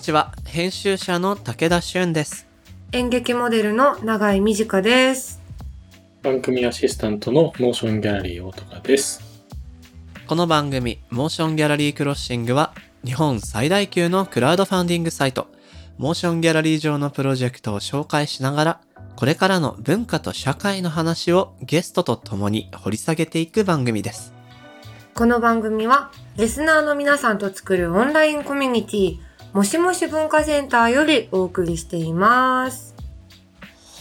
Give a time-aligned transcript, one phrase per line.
[0.00, 0.32] こんにちは。
[0.46, 2.46] 編集者の武田俊です。
[2.92, 5.42] 演劇モデルの永井美智香です。
[6.22, 9.20] 番組アシスタントのモーションギャラリー大高です。
[10.26, 12.72] この番組、モーションギャラリークロッシングは、
[13.04, 15.48] 日本最大級のクラウドファンディングサイト、
[15.98, 18.80] モーションギャラリー上のプロジェクトを紹介しながら、
[19.16, 24.32] これからの文化と社会の話をゲストと共に掘り下げていく番組です。
[25.12, 32.94] この番組は、リスナーの皆さんと作るオンラインコミュニティ、もしもし文化センターよりお送りしています。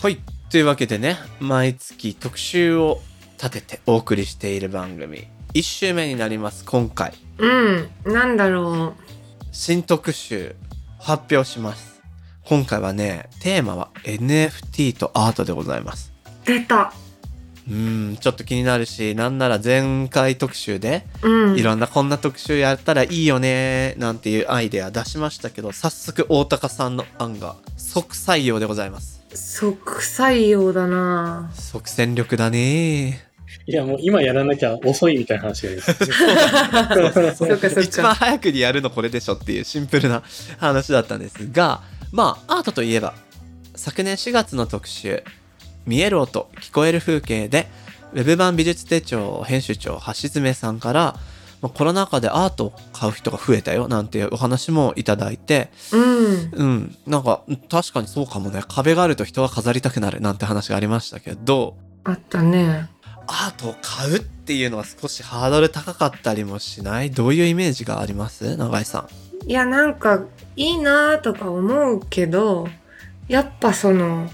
[0.01, 0.19] はい。
[0.51, 3.01] というわけでね、毎月特集を
[3.37, 7.13] 立ててお送りしている番組、1週目になります、今回。
[7.39, 8.93] うん、なんだろ
[9.51, 10.55] 新特集
[10.99, 12.01] 発表します。
[12.43, 16.13] 今回はね、テーマは NFT とアートでございます。
[16.43, 16.47] う。
[16.47, 16.93] 出た。
[17.69, 21.57] うーん、ちょっと気になるし、なんなら前回特集で、うん。
[21.57, 29.19] いろんなこんな特集やったらいいよね、なんていうアイデア出しましたけど、早速大高さんの案が即採用でございます。
[29.35, 33.29] 即採用だな即戦力だね
[33.67, 35.95] いや、もう今やらなきゃ遅いみたいな話がいいです、ね。
[37.35, 38.25] そっかそっ一番か。
[38.25, 40.23] 早くにやるのこれでしょっていうシンプルな
[40.57, 43.13] 話だったんですが、まあ、アートといえば、
[43.75, 45.23] 昨年4月の特集、
[45.89, 47.67] 見える音、聞こえる風景で、
[48.13, 51.15] ウェブ版美術手帳編集長橋爪さんから、
[51.61, 56.51] まあコロナ禍でアートを買う人が増えたよなんていうお話もいただいて、うん。
[56.53, 62.87] うん、なんか確かにそうかもね、壁があると人は飾りたくなるなんて話がありましたけど、あったね。
[63.25, 67.11] アートを買うっていうのは少しハードル高かったりもしない？
[67.11, 68.55] どういうイメージがあります？
[68.57, 69.07] 永井さ
[69.45, 69.49] ん。
[69.49, 70.23] いや、なんか、
[70.55, 72.67] いいなとか思うけど、
[73.27, 74.29] やっぱその、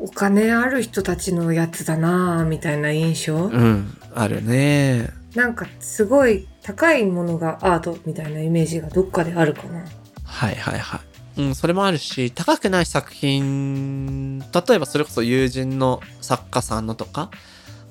[0.00, 3.34] お金ある人たちのやつだなみたいな印象？
[3.34, 5.10] うん、あるね。
[5.34, 9.84] なんかすごい高いものがアートみたいなイメージがどっかであるかな。
[10.24, 11.00] はいはいはい。
[11.40, 17.30] うん、それもあるし、高くない作品、例えばそれこそ友人の作家さんのとか、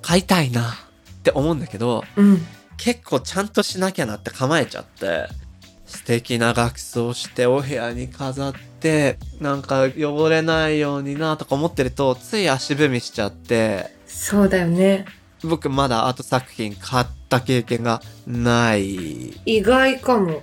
[0.01, 0.63] 買いたいなっ
[1.23, 2.41] て思うんだけど、うん。
[2.77, 5.27] 結構ちゃんとしなきゃなって構えちゃって、
[5.93, 15.05] 素敵な額装してお部屋に飾って、なんか汚れないようになとか思ってると、つい足踏みしちゃって、そうだよね。
[15.43, 19.29] 僕まだアート作品買った経験がない。
[19.45, 20.41] 意外かも。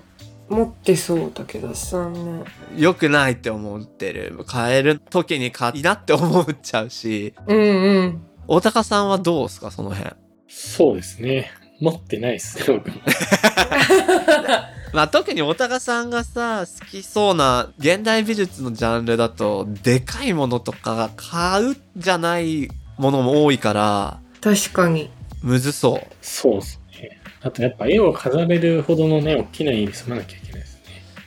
[0.49, 2.43] 持ってそうだけどさね。
[2.77, 4.37] 良くないって思ってる。
[4.47, 7.35] 買える時に買いなって思っちゃうし。
[7.47, 8.23] うんうん。
[8.49, 10.17] 大高さんはどうですかその辺？
[10.49, 11.53] そうですね。
[11.79, 12.97] 持ってないですね、僕も。
[14.93, 22.69] まあ特に大高さんがさ、好きそうな現代美術のジャンルだと、でかいものとかが買うじゃない
[22.99, 25.11] ものも多いから、確かに。
[25.43, 26.15] むずそう。
[26.21, 27.21] そうですね。
[27.43, 30.81] あとやっぱ絵を飾れるほどのね、大きな家に住まなきゃいけないですね。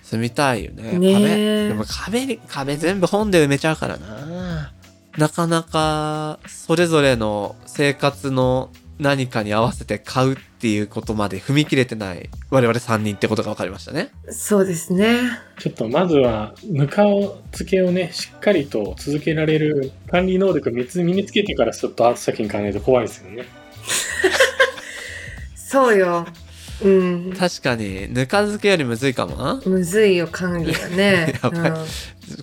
[0.03, 0.97] 住みたいよね。
[0.99, 1.65] ね壁。
[1.65, 4.71] えでも壁に、壁全部本で埋めちゃうからな。
[5.17, 14.11] なかなか、それぞれの生活の何かに合わせて買うっていうことまで踏み切れてない我々3人ってことが分かりましたね。
[14.29, 15.17] そうですね。
[15.59, 17.03] ちょっとまずは、ぬか
[17.51, 23.45] 漬けをね、しっかりと続けられる管理能力を身につけてからちょっとアート作品考えると怖いですよね。
[25.55, 26.27] そうよ。
[26.83, 27.33] うん。
[27.37, 29.61] 確かに、ぬか漬けよりむずいかもな。
[29.65, 31.39] むずいよ、管理がね。
[31.43, 31.85] やばいうん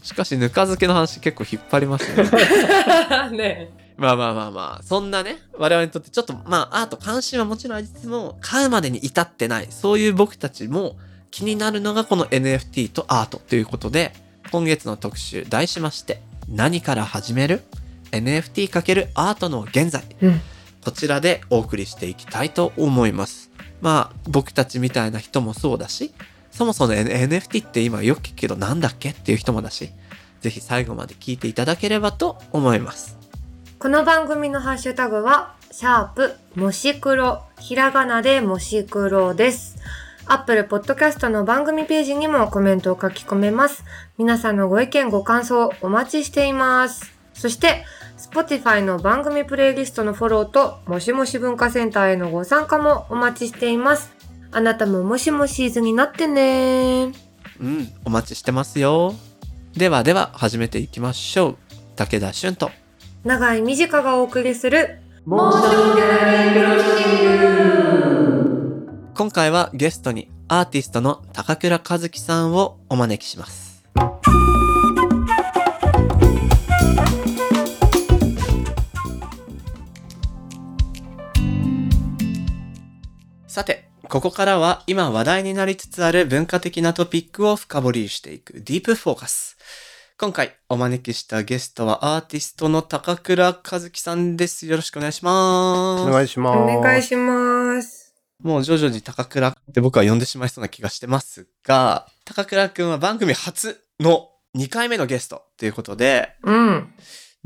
[0.03, 3.31] しかし、ぬか漬けの話結構引っ張りましたね。
[3.37, 10.97] ねまあまあまあまあ、そんなね、我々にとってちょっと、まあ、アート関心はもちろんありつつも、買うまでに至ってない、そういう僕たちも
[11.31, 14.15] 気になるのがこの NFT とアートということで、
[14.51, 17.63] 今月の特集題しまして、何から始める
[18.11, 20.03] ?NFT× アートの現在。
[20.23, 20.41] うん。
[20.83, 23.51] こちらでお送りしていきたいと思います。
[23.83, 26.15] まあ、僕たちみたいな人もそうだし、
[26.51, 29.11] そもそも NFT って今よく聞くけどなんだっけ？
[29.11, 29.91] っていう人もだし、
[30.41, 33.20] ぜひ最後まで聞いていただければと思います。
[33.81, 39.79] この番組のハッシュタグは、シャープ、もし黒、ひらがなでもし黒です。
[40.27, 43.83] アップルポッドキャストの番組ページにもコメントを書き込めます。
[44.19, 47.11] 皆さんのご意見ご感想お待ちしています。
[47.33, 47.87] そして、
[48.19, 54.13] Spotify の番組プレイリストのフォローと、もしもし文化センターへのご参加もお待ちしています。
[54.53, 57.13] あなたももしもしーずになってね
[57.59, 59.15] うん、お待ちしてますよ。
[59.73, 61.57] ではでは始めていきましょう。
[61.97, 62.71] 武田俊と。
[63.23, 64.99] 長い短がお送りする、
[69.15, 73.85] 今回はゲストにアーティストの高倉和樹さんをお招きします。
[83.47, 89.59] さて、ここからは今話題になりつつある文化的なトピックを深掘りしていくディープフォーカス。
[90.21, 94.67] 今回お招きしたゲストはアーティストの高倉和樹さんです。
[94.67, 96.03] よろしくお願いします。
[96.03, 96.59] お願いします。
[96.59, 98.15] お願いします。
[98.43, 106.93] もう徐々に高倉って僕は呼んでしまいそうな気がしてますが、高倉くんは番組初の2回目のゲストということで、うん。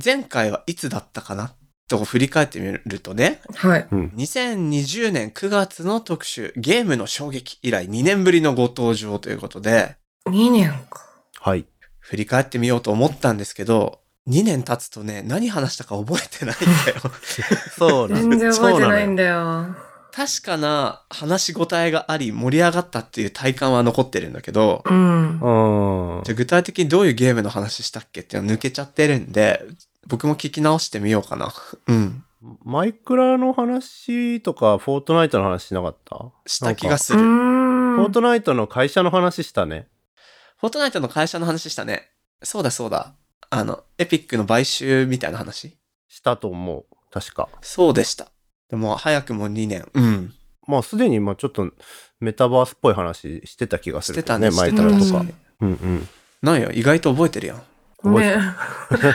[0.05, 1.55] 前回はいつだったかな
[1.89, 3.87] と振り返ってみるとね、はい。
[3.89, 4.13] うん。
[4.17, 9.95] 2020年9月の特集、ゲームの衝撃以来2年ぶりのご登場ということで、
[10.27, 11.05] 2年か。
[11.39, 11.67] はい。
[12.05, 17.01] 振り返ってみようと思ったんですけど、2年経つとね、何話したか覚えてないんだよ。
[17.79, 19.23] そうなん全然覚えてないんだ。
[19.25, 19.77] だよ。
[20.13, 25.41] 確かな話し応えがあり盛り上がったっていう体感は残ってるんだけど、うん。
[25.41, 26.23] うん。
[26.25, 29.65] じゃあ具体的にどういうゲームの話したっけっていうのは抜けちゃってるんで、
[30.07, 31.53] 僕も聞き直してみようかな。
[31.89, 32.23] うん。
[32.65, 36.27] マイクラの話とか、フォートナイトの話しなかった？
[36.47, 37.23] した気がすうる。
[37.23, 39.89] フォートナイトの会社の話したね。
[40.67, 42.11] ォートナイトの会社の話したね。
[42.43, 43.15] そうだそうだ。
[43.51, 45.77] あの、エピックの買収みたいな話？
[46.09, 46.85] したと思う。
[47.11, 47.49] 確か。
[47.63, 48.29] そうでした。
[48.69, 49.89] でも早くも2年。
[49.95, 50.35] うん。
[50.67, 51.71] まあ、すでに、まあ、ちょっと、
[52.21, 54.51] メタバースっぽい話してた気がするけどね。
[54.51, 55.35] してたねマイクラとか。
[55.61, 56.09] うんうん。
[56.43, 57.59] なんよ、意外と覚えてるやん。
[58.13, 58.37] ね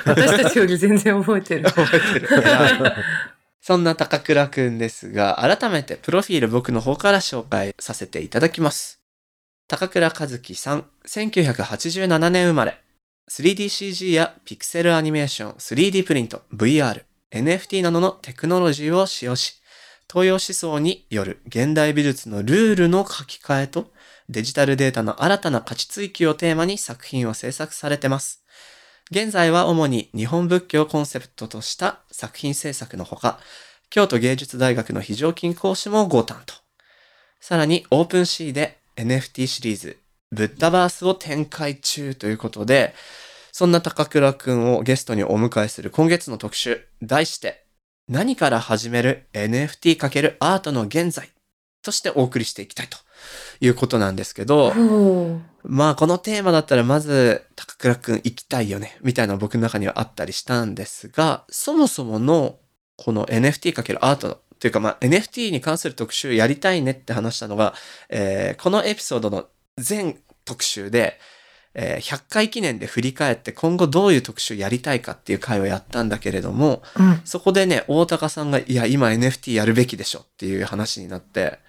[0.06, 1.64] 私たちより全然覚えてる。
[1.66, 2.30] 覚えてる。
[3.62, 8.99] そんな高倉くんですが、改めてプロフィール僕の方から紹介させていただきます。
[9.70, 12.82] 高倉和樹さん、1987年生まれ。
[13.30, 19.62] 3DCG やピクセルアニメーション、3D プリント、VR、NFT などのテクノロジーを使用し、
[20.12, 23.92] 東洋思想による現代美術のルールの書き換えと
[24.28, 28.44] デジタルデータの新たな価値追求をテーマに作品を制作されてます。
[29.12, 33.40] 現在は主に日本仏教をコンセプトとした作品制作のほか、
[33.92, 36.56] 京都芸術大学の非常勤講師もご担当。
[37.40, 39.98] さらにオープンシーで NFT シリーズ、
[40.32, 42.94] ブッダバースを展開中ということで、
[43.52, 47.66] そんな高倉くんをゲストにお迎えする今月の特集、題して、
[48.10, 51.30] 何から始める NFT× アートの現在
[51.82, 52.98] としてお送りしていきたいと
[53.62, 54.74] いうことなんですけど。
[55.64, 62.60] まあこのテーマだったらまず高倉くん行きたいよねみたいな僕の中にはあったりしたんですがそもそもの
[62.96, 67.74] この NFT× アートのというかまあ NFT に関する特集やりたいねって話したのが、
[68.10, 69.48] えーこのエピソードの
[69.78, 71.20] 全特集で、
[71.74, 77.22] えー100回記念で振り返って今後どういう特集やりたいかっていう回をやったんだけれどもうん。
[77.26, 81.60] そこでね大高さんがいや今 NFT やるべきでしょっていう話になって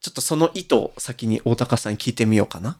[0.00, 2.78] ちょっとその意図を先に大高さんに聞いてみようかな。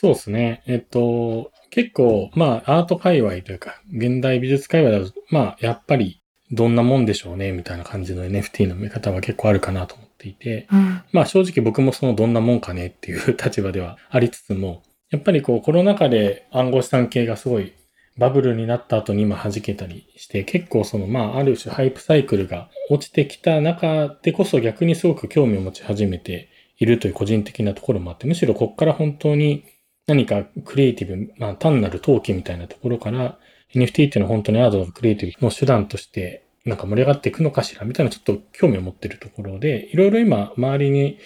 [0.00, 0.62] そうですね。
[0.66, 6.19] えっと、結構、まあ、アート界隈というか、現代美術界隈だと、まあ、やっぱり、
[6.52, 11.02] どんなもんでしょうね、みたいな感じの NFT の見方は結構あるかなと思っていて、うん。
[11.12, 17.72] まあ、正直僕もそのどんなもんかねっていう立場ではありつつも、やっぱりこう、コロナ禍で暗号資産系がすごい
[18.18, 26.48] バブルになった後に今弾けたりして、結構その、まあ、ある種ハイプサイクルが落ちてきた中でこそ逆にすごく興味を持ち始めて
[26.78, 29.64] いるという個人的なところもあって、むしろこっから本当に
[30.06, 33.38] 何かクリエイティブ、まあ単なる陶器みたいなところから
[33.74, 41.18] NFT っていうのは本当にアートのクリエイティブの手段としてなんか盛り上がっていくのかしらみたいなちょっと興味を持ってるところで、いろいろ今周りに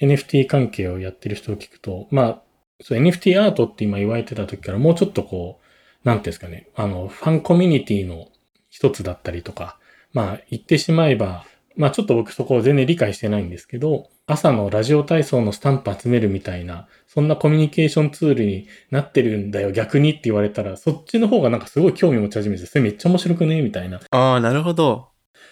[0.00, 2.42] NFT 関係をやってる人を聞くと、まあ、
[2.80, 5.60] そう NFT アートって今言われてた時からもうちょっとこ
[6.04, 8.28] う、なんていうんですかね、あの、ファンコミュニティの
[8.68, 9.78] 一つだったりとか、
[10.12, 25.08] まあ言ってしまえば、まあちょっと僕そこを全然理解してないんですけど、朝のラジオ体操のスタンプ集めるみたいな、そんなコミュニケーションツールになってるんだよ、逆にって言われたら、そっちの方がなんかすごい興味持ち始めて、それめっちゃ面白くねみたいなああ、なるほど。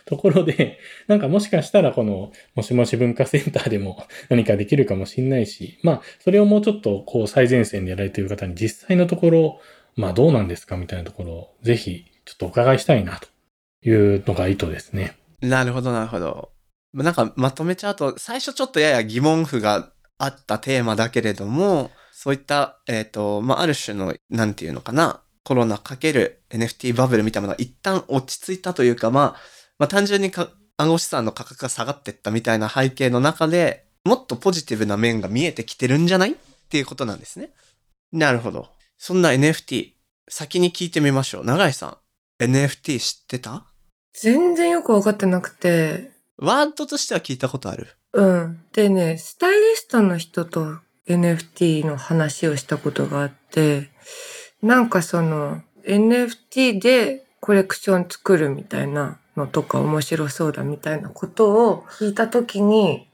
[0.06, 9.60] ところで、なんかもしかしたらこの、もしもし文化センターでも何かできるかもしんないし、まあ、それをもうちょっとこう最前線でやられている方に実際のところ、
[9.96, 13.28] まあどうなんですかみたいなところを、ぜひちょっとお伺いしたいなと
[13.88, 15.19] いうのが意図ですね。
[15.40, 16.52] なるほど、なるほど。
[16.92, 29.36] なんかまとめちゃうと、最初ちょっとやや疑問符があったテーマだけれども、そういった、えっ、と、まあ、ある種の、なんていうのかな、コロナかける NFT バブルみたいなものが一旦落ち着いたというか、まあ、
[29.78, 36.32] まあ、単純にか暗号資産の価格が下がってったみたいな背景の中で、もっとポジティブな面が見えてきてるんじゃない？
[36.32, 36.34] っ
[36.68, 37.52] ていうことなんですね。
[38.12, 38.68] なるほど。
[38.98, 39.92] そんな NFT、
[40.28, 41.44] 先に聞いてみましょう。
[41.44, 41.98] 永井さ
[42.40, 43.66] ん、NFT 知ってた？
[44.12, 47.88] 全然よくわかってなくて、ワードとしては聞いたことある。
[48.12, 48.62] うん。
[48.72, 53.90] でね、スタイリストの人と NFT の話をしたことがあって、
[54.62, 63.08] なんかその NFT でコレクション作るみたいなのとか面白そうだみたいなことを聞いたときに。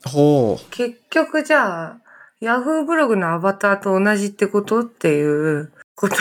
[0.70, 2.00] 結局じゃあ、
[2.40, 6.16] ヤフーブログのアバターと同じってことっていうこと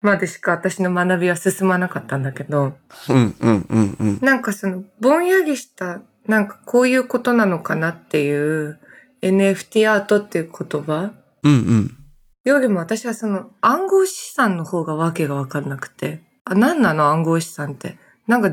[0.00, 2.74] までしか私の学びは進まなかったんだけど、
[3.08, 4.18] うんうんうんうん。
[4.20, 8.78] なんかその、ぼんやりした、なんかこういうことなのかなっていう
[9.22, 11.12] NFT アートっていう言葉
[11.42, 11.98] うんうん。
[12.44, 16.22] よりも私はその暗号資産の方がわけがわかんなくて。
[16.44, 17.98] あ、何なの暗号資産って。
[18.26, 18.52] なんか、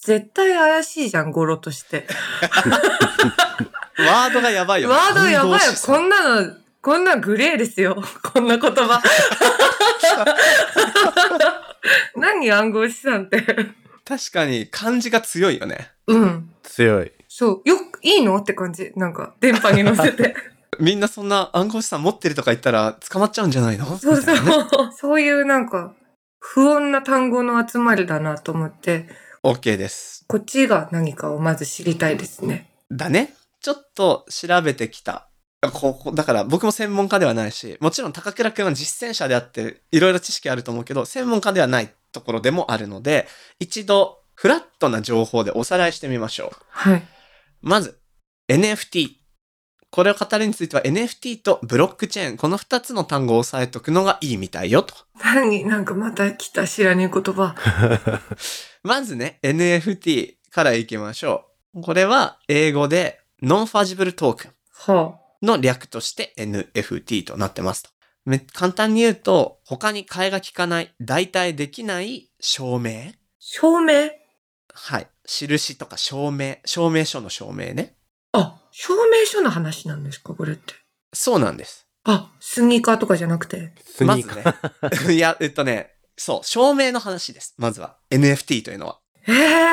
[0.00, 2.06] 絶対怪しいじゃん、語呂として。
[3.98, 4.94] ワードがやばいよね。
[4.94, 7.96] ワードやばいよこんなの、こんなグレーですよ。
[8.22, 9.00] こんな言葉。
[12.14, 13.42] 何暗号資産って。
[14.04, 15.92] 確かに漢字が強いよね。
[16.06, 16.50] うん。
[16.62, 17.10] 強い。
[17.26, 17.68] そう。
[17.68, 18.36] よく、いいの？
[18.36, 18.92] って感じ。
[18.96, 20.36] なんか、電波に乗せて。
[20.78, 23.86] みんなそんな暗号資産持ってるとか言ったら捕まっちゃうんじゃないの？
[23.96, 24.92] そうそみたいなねう。
[24.94, 25.94] そういうなんか、
[26.38, 29.08] 不穏な単語の集まりだなと思って、
[29.42, 30.26] OK です。
[30.28, 32.68] こっちが何かをまず知りたいですね。
[32.92, 33.32] だね。
[33.62, 35.28] ちょっと調べてきた。
[35.70, 43.26] ここだから僕も専門家ではないし、もちろん高倉くんは実践者であって、いろいろ知識あると思うけど、専門家ではないところでもあるので、
[43.58, 46.56] 一度フラットな情報でおさらいしてみましょう。
[46.68, 47.02] はい。
[47.62, 47.98] まず、
[48.48, 49.08] NFT。
[49.90, 54.94] これを語るについては NFT とブロックチェーン、この2つの単語を押さえとくのがいいみたいよと。
[55.22, 57.54] 何なんかまた来た知らねえ言葉。
[58.82, 61.82] まずね、NFT からいきましょう。
[61.82, 64.50] これは英語でノンファジブルトークン
[64.94, 65.23] はあ。
[65.44, 67.90] の略として NFT となってますと。
[68.24, 74.10] め簡単に言うと、他に替えが利かない、代替できない証明証明？
[74.72, 75.08] はい。
[75.26, 77.96] 印とか証明、証明書の証明ね。
[78.32, 80.74] あ、証明書の話なんですかこれって？
[81.12, 81.86] そうなんです。
[82.04, 83.72] あ、スニーカーとかじゃなくて？
[84.04, 85.08] まずスニーカー。
[85.08, 85.14] ね。
[85.14, 87.54] いや、えっとね、そう、証明の話です。
[87.58, 87.98] まずは。
[88.10, 89.00] NFT というのは。
[89.28, 89.64] ええ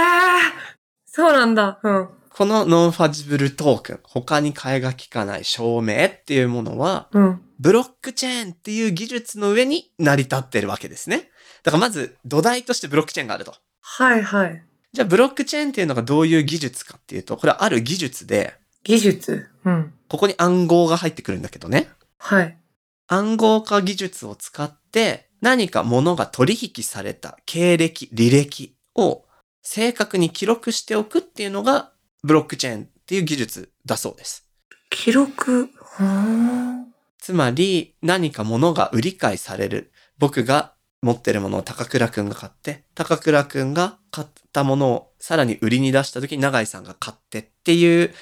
[1.05, 1.79] そうなんだ。
[1.83, 2.09] うん。
[2.33, 7.41] この non-fungible token、他に替えが利かない証明っていうものは、うん。
[7.59, 11.29] ブロックチェーンっていう技術の上に成り立ってるわけですね。
[11.63, 13.53] だからまず土台としてブロックチェーンがあると。
[13.81, 14.63] はいはい。
[14.93, 19.47] じゃあブロックチェーンっていうのがどういう技術かっていうと、これはある技術で、技術？
[19.65, 19.93] うん。
[20.09, 21.89] ここに暗号が入ってくるんだけどね。
[22.17, 22.57] はい。
[23.07, 29.25] 暗号化技術を使って何か物が取引された経歴、履歴を
[29.61, 31.91] 正確に記録しておくっていうのが
[32.23, 34.47] ブロックチェーンっていう技術だそうです。
[34.89, 35.69] 記録？
[35.79, 36.85] は
[37.17, 39.91] つまり何か物が売り買いされる。
[40.19, 48.13] 僕が持ってるものを高倉くんが買って、高倉くんが買ったものをさらに売りに出した時に永井さんが買ってっていう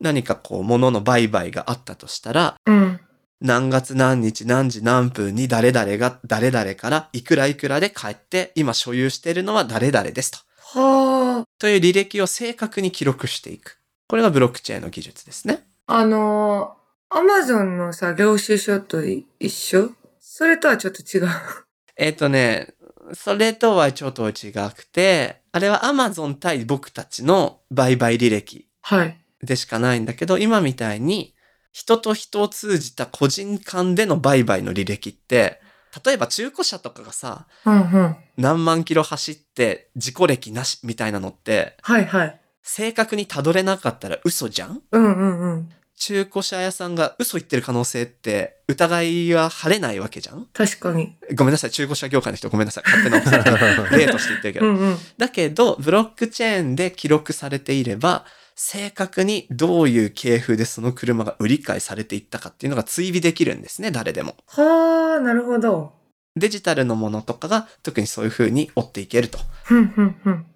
[0.00, 2.56] 何かこう物の売買があったとしたら、あ。
[2.64, 3.00] うん。
[3.40, 10.38] 何月何日何時何分に誰々が誰々からいくらいくらで買って今所有しているのは誰々ですと。
[10.74, 11.44] はあ。
[11.58, 13.78] という履歴を正確に記録していく。
[14.06, 15.66] これがブロックチェーンの技術ですね。
[15.86, 19.92] あのー、アマゾンのさ、領収書とい一緒？
[20.20, 21.28] それとはちょっと違う。
[21.96, 22.74] えっ、とね、
[23.14, 29.18] それとはちょっと違くて、あれは Amazon 対僕たちの売買履歴はい。
[29.42, 31.34] でしかないんだけど、今みたいに
[31.72, 35.60] 人と人を通じた個人間での売買の履歴って、
[36.04, 38.16] 例えば中古車とかがさ、うんうん。
[38.36, 42.40] 何万キロ走って事故歴なしみたいなのって、はいはい。
[42.62, 44.82] 正確にたどれなかったら嘘じゃん？
[44.92, 45.70] うんうんうん。
[45.96, 50.46] 中古車屋さんが嘘言ってる可能性って疑いは晴れないわけじゃん？
[50.52, 51.16] 確かに。
[51.34, 52.84] ごめんなさい、中古車業界の人ごめんなさい。
[52.84, 53.18] 勝手な
[53.90, 54.66] 例として言ってるけど。
[54.66, 54.98] うんうん。
[55.16, 58.26] だけど、ブロックチェーンで記録されていれば、
[58.60, 64.34] 正確にどういう系譜でその車が売り買いされていったかっていうのが追尾できるんですね、誰でも。
[64.48, 65.92] はあ、なるほど。
[66.34, 69.38] デジタルのものとかが特にそういう風に追っていけると。
[69.62, 70.46] ふんふんふん。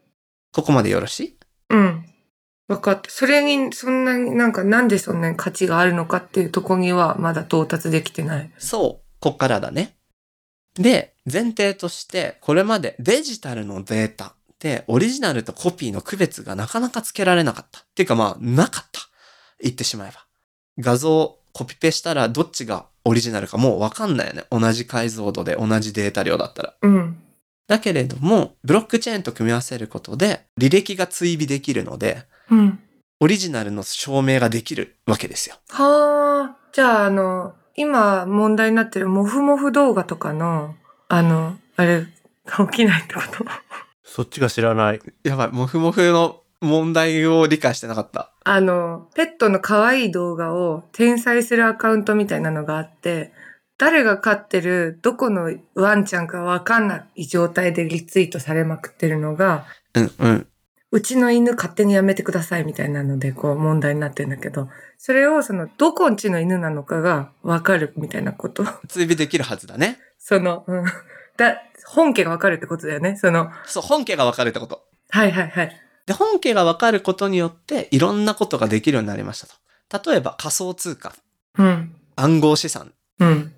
[0.53, 1.39] ここまでよろしい？
[1.71, 2.05] うん。
[2.67, 3.09] わかった。
[3.09, 8.51] それに、そんなになんか、なんでそんなに価値があるのかっていうとこには、まだ到達できてない。
[8.59, 9.97] そう、こっからだね。
[10.75, 14.42] で、前提として、これまでデジタルのデータで
[14.87, 17.81] オリジナルとコピーの区別がなかなかつけられなかった。
[17.81, 19.01] っていうかまあ、なかった。
[19.61, 20.25] 言ってしまえば。
[20.79, 24.45] 画像コピペしたらどっちがオリジナルかもうわかんないよね。
[24.51, 26.75] 同じ解像度で同じデータ量だったら。
[26.83, 27.19] うん。
[27.69, 32.79] だけれども、ブロックチェーンと組み合わせることで履歴が追尾できるので、うん。
[33.21, 35.57] オリジナルの証明ができるわけですよ。
[35.69, 36.57] はあ。
[36.73, 40.75] じゃあ、あの、今問題になってるモフモフ動画とかの、
[41.09, 42.07] あの、あれ、
[42.45, 43.45] が起きないってこと？
[44.05, 45.01] そっちが知らない。
[45.25, 48.33] やばい、モフモフの問題を理解してなかった。
[48.45, 53.33] あの、ペットの可愛い動画を転載するアカウントみたいなのがあって、
[53.79, 60.47] 誰が飼ってるどこのワンちゃんかわかんない状態でリツイートされまくってるのが、うんうん。
[60.93, 64.69] うちの犬勝手にやめてくださいみたいなので、こう問題になってるんだけど、
[64.99, 68.65] それをその、どこんちの犬なのかがわかるみたいなこと。
[68.89, 69.99] 追尾できるはずだね。
[70.19, 70.85] その、うん。
[71.37, 71.63] だ、
[71.95, 73.17] 本家がわかるってことだよね。
[73.17, 74.83] その、そう、本家がわかるってこと。
[75.11, 75.77] はいはいはい。
[76.07, 79.47] で、本家がわかることによって、いろんなことができるようになりまし
[79.91, 80.11] たと。
[80.11, 81.15] 例えば仮想通貨、
[81.59, 81.95] うん。
[82.17, 82.95] 暗号資産。
[83.19, 83.53] うん。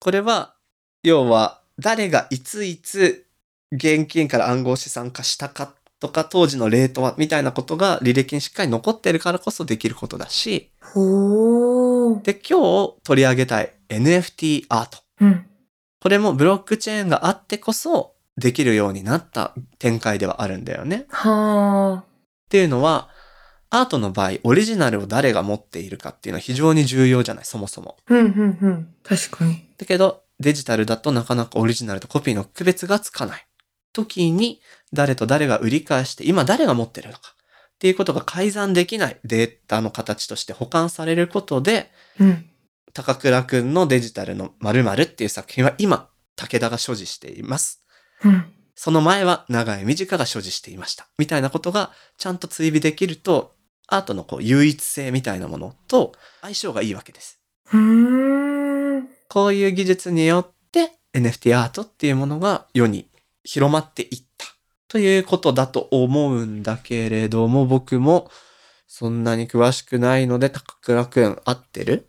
[0.00, 0.54] これは、
[1.02, 3.24] 要は、誰がいついつ
[3.72, 12.22] 現金から暗号資産化したかとか、当時のレートは、みたいなことが履歴にしっかり残ってるからこそできることだし、ほー。
[12.22, 14.98] で、今日取り上げたい NFT アート。
[15.20, 15.46] うん。
[16.00, 21.06] これもブロックチェーンがあってこそできるようになった展開ではあるんだよね。
[21.10, 23.08] はっていうのは、
[23.70, 27.96] アートの場合、オリジナルを誰が持っているかっていうのは非常に重要じゃない、そもそも。
[28.08, 28.14] ー。
[28.14, 28.94] うん、うん、うん。
[29.02, 29.68] 確かに。
[29.76, 33.46] だけど、デジタルだとなかなかオリジナルとコピーの区別がつかない。
[33.92, 34.62] 時に、
[34.92, 37.34] 誰と誰が売り返して、今誰が持ってるのか。
[37.74, 42.48] っていうことが改ざんできないデータの形として保管されることで、うん。
[42.94, 47.82] 高倉くんのデジタルの〇〇っていう作品は今、武田が所持しています。
[48.24, 48.44] うん。
[48.74, 51.08] その前は長井美智香が所持していました。
[51.18, 53.54] みたいなことがちゃんと追尾できると、
[53.88, 57.40] アートのこう唯一性みたいなものと相性がいいわけです。
[57.72, 59.08] うーん。
[59.28, 63.08] こういう技術によって NFT アートっていうものが世に
[63.42, 64.46] 広まっていった
[64.88, 68.30] ということだと思うんだけれども、僕も
[68.86, 72.06] そんなに詳しくないので、高倉くん合ってる？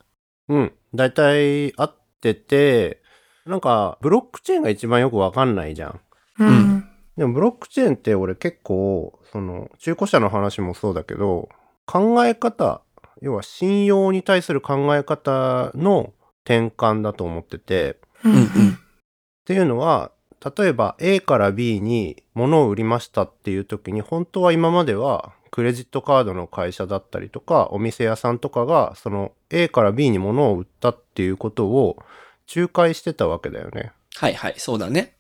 [0.50, 0.74] うん。
[0.94, 3.02] 大体合ってて、
[3.46, 6.00] なんか、ブロックチェーンが一番よくわかんないじゃん。
[6.40, 6.90] うん。
[7.18, 11.50] でもブロックチェーンって俺結構、その、中古車の話もそうだけど、
[11.86, 12.82] 考え方、
[13.22, 16.14] 要は信用に対する考え方の
[16.44, 18.34] 転換だと思ってて、うん。
[18.34, 18.46] うんっ
[19.50, 20.12] ていうのは、
[20.44, 31.98] 例えば A から B に物を売りましたっていう時に、本当は今まではクレジットカードの会社だったりとか、お店屋さんとかが、その A から B に物を売ったっていうことを
[32.54, 33.92] 仲介してたわけだよね。
[34.16, 35.16] はいはい、そうだね。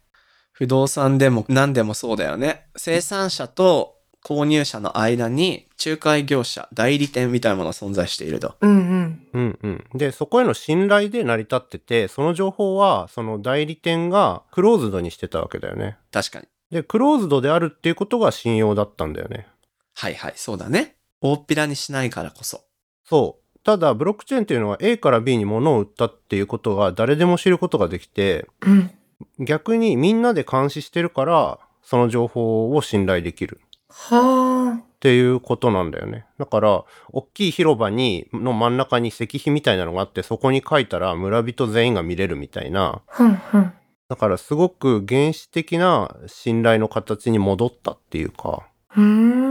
[0.51, 2.67] 不動産でも何でもそうだよね。
[2.75, 8.55] 生産者と購入者の間に仲介業者、代理店みたいなものが存在していると。
[8.62, 8.71] うん。
[8.71, 9.27] うん。
[9.34, 9.86] うんうん。
[9.93, 15.97] で、そこへの信頼で成り立ってて、その情報は、その代理店がクローズドにしてたわけだよね。
[16.12, 16.47] 確かに。
[16.71, 19.47] で、クローズドであるっていうことが信用だったんだよね。
[19.95, 20.95] はいはい、そうだね。
[21.21, 22.62] 大っぴらにしないからこそ。
[23.05, 23.60] そう。
[23.63, 28.91] ただ、ブロックチェーンっていうのは A から B に物を売ったっていうことが誰でも知ることができて、うん。
[29.39, 36.25] 逆にみんなで監視してるから、その情報を信頼できるはっていうことなんだよね。
[36.38, 43.02] だから、大きい広場に、の真ん中に石碑みたいなのがあって、そこに書いたら村人全員が見れるみたいな。
[43.08, 43.13] あ。
[43.13, 43.73] ふんふん。
[44.10, 48.67] だからすごく原始的な信頼の形に戻ったっていうか。
[48.97, 49.02] う。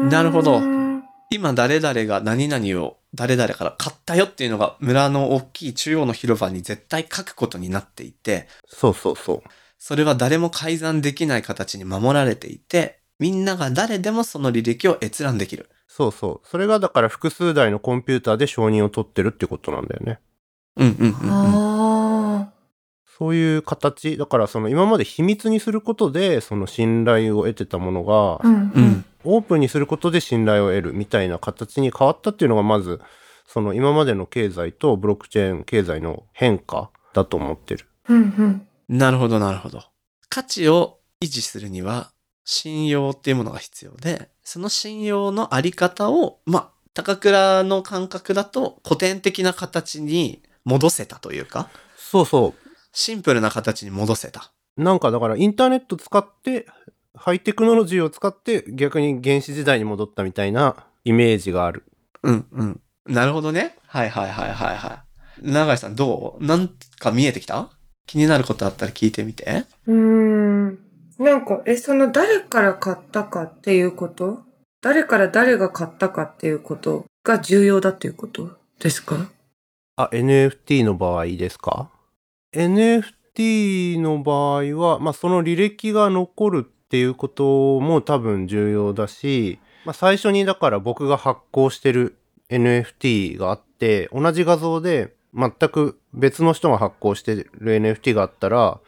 [0.08, 0.60] なるほど
[1.30, 9.42] 今誰々が何々を誰々から買ったよっていうのが村の大きい中央の広場に絶対書くことになっていて、そうそうそう。
[9.78, 15.68] それは誰も改ざんできない形に守られていて、みんなが誰でもその履歴を閲覧できる。
[15.88, 16.48] そうそう。
[16.48, 20.20] それがだから複数台のコンピューターで承認を取ってるってことなんだよね。
[20.76, 21.30] うんうんうん、うん。
[21.30, 22.52] あ
[23.18, 24.16] そういう形。
[24.16, 28.72] だからその今まで秘密にすることでその信頼を得てたものがあ。、うん。
[28.74, 28.80] う。
[28.80, 29.04] ん。
[29.24, 33.00] オープンにすることで信頼を得るみたいな形に変わったっていうのがまず、
[33.46, 37.86] その今までの経済とブロックチェーン経済の変化だと思ってる。
[38.08, 38.16] うん。
[38.20, 38.66] うん。
[38.88, 39.82] なるほどなるほど。
[40.28, 42.12] 価値を維持するには
[42.50, 52.68] 信用っていうものが必要で、その信用のあり方を、まあ、高倉の感覚だと古典的な形に戻せたというか、そうそう。
[52.90, 54.50] シンプルな形に戻せた。
[54.78, 56.66] なんかだからインターネット使って、
[57.14, 61.84] ハイテクノロジーを使って逆に原始時代に戻ったみたいなイメージがある。
[62.22, 62.80] うんうん。
[63.06, 63.76] なるほどね。
[63.86, 65.04] はいはいはいはいは
[65.42, 65.50] い。
[65.50, 66.44] 長井さんどう？
[66.44, 67.68] なんか見えてきた？
[68.06, 69.66] 気になることあったら聞いてみて。
[69.86, 70.78] うーん。
[71.18, 74.42] なんか、え、その誰から買ったかっていうこと？
[74.80, 78.50] 誰から誰が買ったかっていうことが重要だっていうこと？
[78.78, 79.28] ですか？
[79.96, 81.90] あ、NFT の場合ですか
[82.54, 92.16] ?NFT の場合は、まあその履歴が残るっていうことも多分重要だし、まあ最初にだから僕が発行してる
[92.48, 98.78] NFT があって、同じ画像で全く別の人が発行してる NFT があったら、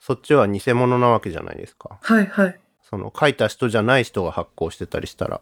[0.00, 1.98] そっちは偽物なわけじゃないですか。
[2.02, 2.60] はいはい。
[2.82, 5.40] その書いた人じゃない人が発行してたりしたら、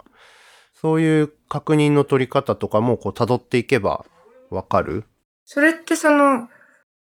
[0.75, 4.05] そういう確認の取り方とかもこう辿っていけば
[4.51, 5.05] わかる
[5.45, 6.49] それってその、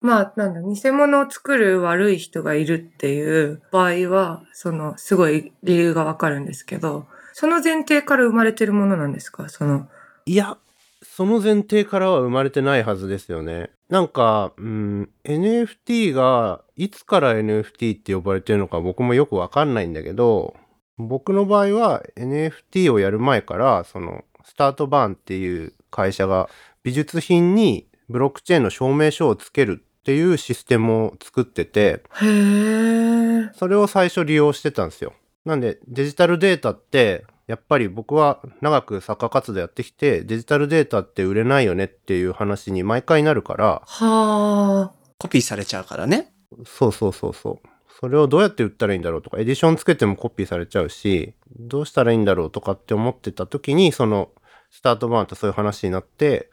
[0.00, 9.48] まあ、なんだ、偽物を作る悪い人がいるっていう場合は、その、すごい理由がわかるんですけど、その前提から生まれてるものなんですか？
[9.48, 9.88] その。
[10.26, 10.58] いや、
[11.04, 13.70] その前提からは生まれてないはずですよね。
[13.88, 20.56] なんか、うん、NFT が、いつから NFT って呼ばれてるのか僕もよくわかんないんだけど、
[20.96, 26.48] 僕の場合は NFT をやる前から、その、スタートバーンっていう会社が
[26.82, 33.54] 美術品にブロックチェーンの証明書をつけるっていうシステムを作ってて、へー。
[33.54, 35.14] それを最初利用してたんですよ。
[35.44, 46.32] なんでデジタルデータってやっぱり僕は長く作家活動やってきてデジタルデータって売れないよねっていう話に毎回なるからはコピーされちゃうからね。
[46.64, 47.68] そうそうそうそう
[48.00, 54.30] それをどうやって売ったらいいんだろうとかエディションつけてもコピーされちゃうしどうしたらいいんだろうとかって思ってた時にその
[54.70, 56.50] スタートバーンとそういう話になって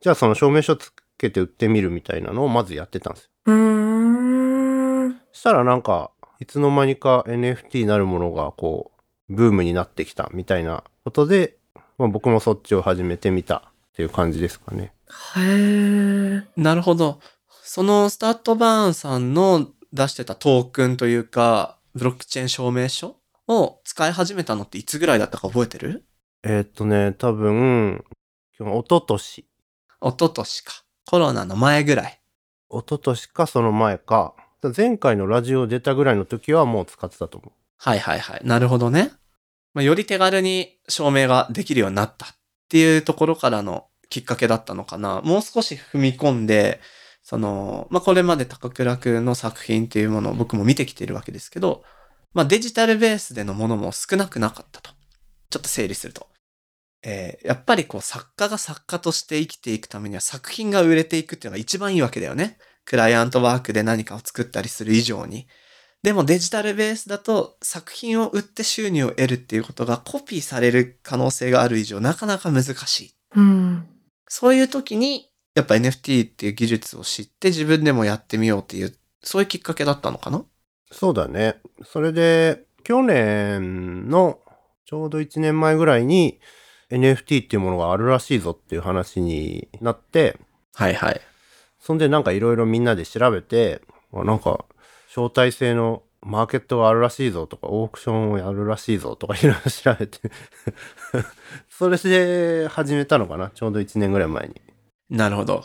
[0.00, 3.30] じゃあその証明書つけて売ってみるみたいなのをまずやってたんですよ。
[3.46, 3.52] ー。
[3.52, 5.20] うーん。
[5.32, 6.10] したらなんか、
[6.40, 8.93] いつの間にか NFT なるものがこう、
[9.28, 11.56] ブームになってきたみたいなことで、
[11.98, 13.60] まあ、僕もそっちを始めてみたっ
[13.94, 14.92] ていう感じですかね。
[15.36, 16.44] へー。
[16.56, 17.20] なるほど。
[17.62, 26.04] そのスタートバーンさんの出してたトークンというか、ブロックチェーン証明書を使い始めたのっていつぐらいだったか覚えてる？
[26.42, 28.04] えーっとね、多分、
[28.52, 29.46] 一昨年一
[30.02, 30.72] 昨年か。
[31.06, 32.20] コロナの前ぐらい。
[32.70, 34.34] 一昨年かその前か、
[34.76, 37.52] 前回のラジオ出たぐらいの時はもう使ってたと思う。
[37.84, 38.40] はいはいはい。
[38.44, 39.12] なるほどね。
[39.74, 42.28] まあ、より手軽に証明ができるようになったっ
[42.70, 45.20] ていうところからのきっかけだったのかな。
[45.20, 46.80] もう少し踏み込んで、
[47.22, 51.84] その、まあ、これまで高倉くんの作品っていうものを僕も見てきているわけですけど、
[52.32, 54.90] まあ、デジタルベースでのものも少なくなかったと。
[55.50, 56.26] ちょっと整理すると。
[57.02, 62.56] えーやっぱりこう作家が作家として生きていくためには作品が売れていくっていうのが一番いいわけだよね。
[62.86, 65.46] クライアントワークで何かを作ったりする以上に。
[66.04, 73.14] でもデジタルベースだと作品を売って収入を得るっていうことがコピーされる可能性がある以上なかなか難しい。
[73.36, 73.88] うん。
[74.28, 80.44] そういう時にやっぱ NFT っていう技術を知って自分でもやってみようっていう、そういうきっかけだったのかな？
[80.92, 81.56] そうだね。
[81.84, 84.40] それで、去年の
[84.84, 86.38] ちょうど1年前ぐらいに
[86.90, 90.38] NFT っていうものがあるらしいぞっていう話になって、
[90.74, 91.20] はいはい。
[91.80, 93.80] そんでなんかいろいろみんなで調べて、
[94.12, 94.66] あなんか
[95.14, 100.18] 招待制のマーケットがあるらしいぞとか、オークションをやるらしいぞとかいろいろ調べて、
[101.68, 104.60] それで始めたのかなちょうど1年ぐらい前に。
[105.10, 105.64] なるほど。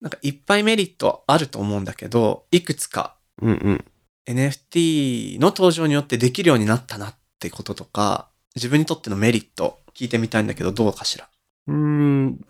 [0.00, 3.84] なんかいっぱいメリットあると思うんだけど、いくつかうんうん。
[4.26, 11.28] NFT の登場によってできるようになったなってこととか、自分にとってのメリット聞いてみたいんだけど、どうかしら？
[11.66, 12.46] うーん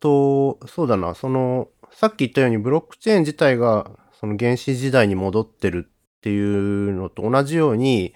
[0.00, 8.14] と、そうだな、その、さっき言ったようにブロックチェーン自体がその原始時代に戻ってるっていうのと同じように、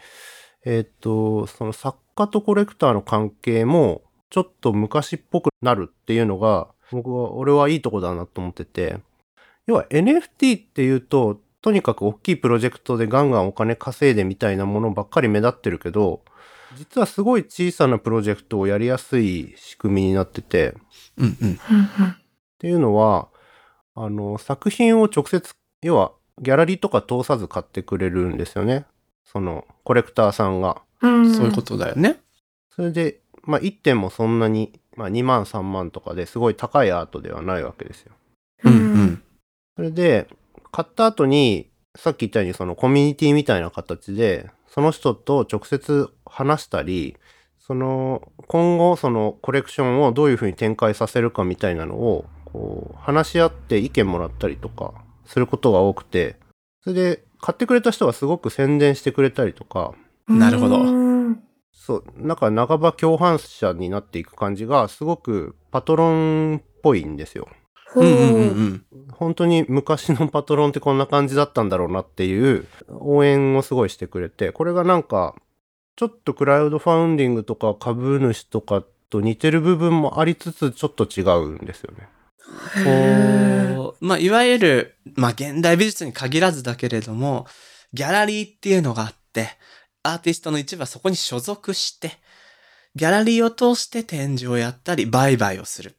[0.64, 8.98] えっ、と、その作家とコレクターの関係もちょっと昔っぽくなるっていうのが、僕は、俺はいいとこだなと思ってて、
[9.66, 16.22] 要は NFT っていうと、とにかく大きいプロジェクトでガンガンお金稼いでみたいなものばっかり目立ってるけど、
[16.76, 20.74] 実はすごい小さなプロジェクトをやりやすい仕組みになってて、
[21.18, 21.36] うん。
[21.40, 21.48] うん。
[21.48, 21.54] うん。
[21.54, 21.58] っ
[22.58, 23.28] ていうのは、
[23.94, 28.86] あの、作品を直接、要は、ギャラリーとか通さず買ってくれるんですよね。
[29.24, 30.82] その、コレクターさんが。
[31.02, 31.34] うん。
[31.34, 32.20] そういうことだよね。
[32.74, 38.12] それで、まあ、1点もそんなに、まあ、2万3万とかですごい高いアートではないわけですよ。
[38.64, 39.22] うんうん。
[39.76, 40.28] それで、
[40.72, 47.16] 買った後に、さっき言ったようにそのコミュニティみたいな形で、その人と直接話したり、
[47.58, 54.94] その、今後そのコレクションをどういうふうに展開させるかみたいなのを、こう、話し合って意見もらったりとか、
[55.30, 56.36] することが多くて、
[56.82, 59.94] それで、買ってくれた人がすごく宣伝してくれたりとか、
[60.28, 61.40] なるほどうん
[61.72, 67.48] そう、なんか半ば共犯者になっていく感じが、すごくパトロンっぽいんですよ。
[67.92, 68.84] ほううんうんうんうん。
[69.12, 75.34] 本当に昔のパトロンってこんな感じだったんだろうなっていう応援をすごいしてくれて、これがなんか、
[75.96, 82.08] ちょっとクラウドファウンディングとか株主とかと似てる部分もありつつ、ちょっと違うんですよね。
[82.84, 87.46] こう、まあ、いわゆる、まあ、現代美術に限らずだけれども、
[87.92, 89.48] ギャラリーっていうのがあって、
[90.02, 92.12] アーティストの一部はそこに所属して、
[92.94, 95.96] ギャラリーを通して展示をやったり、売買をする。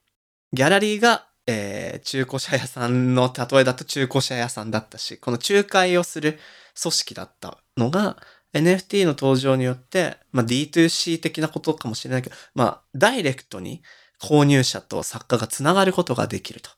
[0.54, 6.40] ギャラリーが、えー中古車屋さんの例えだと中古車屋さんだったし、この仲介をする
[6.82, 8.18] 組織だったのが、
[8.54, 13.82] NFT の登場によって、まあ、D2C 的なことかもしれないけど、まあ、ダイレクトに
[14.22, 16.70] 購入者と作家がつながることができると。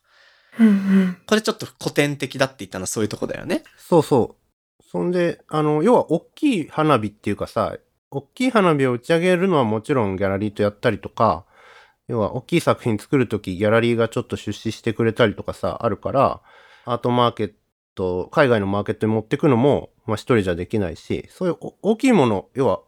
[0.58, 3.64] うんうんこれちょっと古典的だって言ったのはそういうとこだよね。
[3.76, 4.82] そうそう。
[4.90, 7.76] そんで、あの、要は大きい花火っていうかさ、
[8.10, 11.44] 大きい花火を打ち上げるのはもちろんギャラリーとやったりとか、
[12.06, 16.40] 要は大きい作品作るときギャラリーがちょっと出資してくれたりとかさ、あるから、
[16.84, 17.52] アートマーケッ
[17.94, 22.80] ト、海外のマーケットに持ってくのも、まあ一人じゃできないし、そういうお大きいもの、要は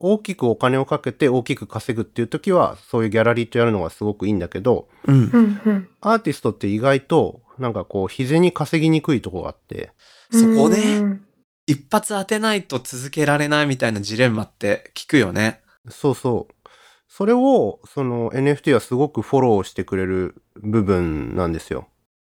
[0.00, 5.88] 大きくお金をかけて大きく稼ぐっていうときは、そういうギャラリーとやるのがすごくいいんだけど、うん。
[6.00, 9.92] アーティストって意外と、なんかこう、日銭稼ぎにくいとこがあって、
[10.30, 11.24] そこでうん
[11.68, 15.60] 一発当てないと続けられないみたいなジレンマって聞くよね。
[15.90, 16.68] そうそう。
[17.08, 21.88] それを、その NFT はすごくフォローしてくれる部分なんですよ。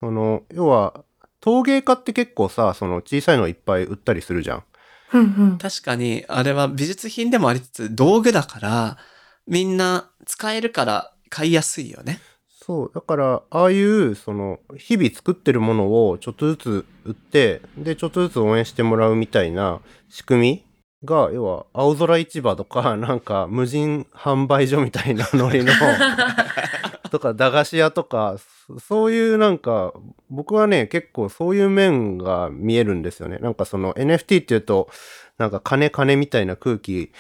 [0.01, 1.05] その、要は、
[1.41, 4.65] 陶芸家って結構さ、その小さいのいっぱい売ったりするじゃん。
[5.13, 5.59] うんうん。
[5.59, 8.99] 確かに、あれは美術品でもありつつ、道具だから、
[9.47, 12.21] みんな使えるから買いやすいよね。
[12.49, 12.91] そう。
[12.95, 20.65] だから、ああいう、その、日々作ってるものをちょっとずつ売って、で、ちょっとずつ応援してもらうみたいな仕組み
[21.05, 25.73] が、要は、青空市場とか、なんか、無人販売所みたいなノリの、
[27.11, 29.93] とか、駄菓子屋とか、そそういうなんか、
[30.31, 33.39] 僕はね、結構そういう面が見えるんですよね。
[33.39, 34.89] なんかその NFT っていうと、
[35.37, 37.13] なんか金金みたいな空気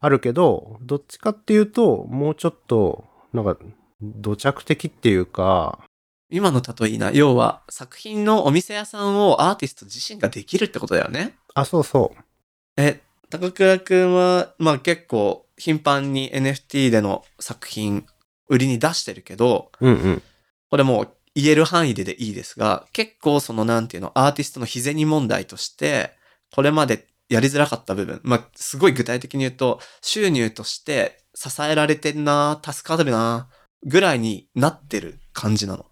[0.00, 3.56] あるけど、どっちかっていうと、もうちょっと、なんか、
[4.00, 5.80] 土着的っていうか、
[6.30, 7.10] 今の例えいいな。
[7.10, 11.34] 要は、作品のお店屋さんをアーティスト自身ができるってことだよね。
[11.54, 12.18] あ、そうそう。
[12.76, 18.06] え、高倉くんは、まあ結構頻繁に NFT での作品
[18.48, 20.22] 売りに出してるけど、うんうん。
[20.70, 26.12] これもう言える範囲ででいいですが、結構そのなんていうの、アーティストの日銭問題として、
[26.54, 33.48] これまでやりづらかった部分、まあすごい具体的に言うと、収入として支えられてんな、助かるな、
[33.84, 35.86] ぐらいになってる感じなの。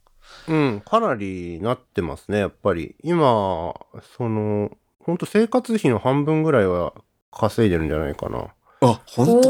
[0.48, 2.96] うん、かなりなってますね、やっぱり。
[3.02, 3.74] 今、
[4.16, 6.94] その、ほんと生活費の半分ぐらいは
[7.30, 8.48] 稼いでるんじゃないかな。
[8.80, 9.42] あ、本当？